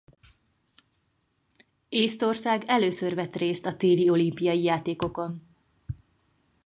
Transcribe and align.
Észtország 1.89 2.63
először 2.67 3.15
vett 3.15 3.35
részt 3.35 3.65
a 3.65 3.75
téli 3.75 4.09
olimpiai 4.09 4.63
játékokon. 4.63 5.41